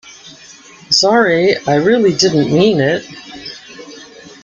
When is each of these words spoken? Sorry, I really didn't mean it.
Sorry, 0.89 1.55
I 1.67 1.75
really 1.75 2.15
didn't 2.15 2.51
mean 2.51 2.79
it. 2.79 3.05